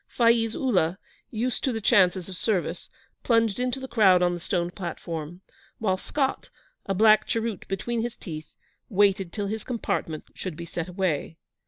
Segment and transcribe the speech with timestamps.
[0.07, 0.97] Faiz Ullah,
[1.29, 2.89] used to the chances of service,
[3.21, 5.41] plunged into the crowd on the stone platform,
[5.77, 6.49] while Scott,
[6.87, 8.51] a black cheroot between his teeth,
[8.89, 11.37] waited till his compartment should be set away.